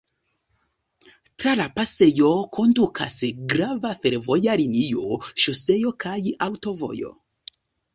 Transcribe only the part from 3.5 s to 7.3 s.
grava fervoja linio, ŝoseo kaj aŭtovojo.